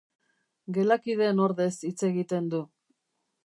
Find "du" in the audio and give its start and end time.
2.55-2.67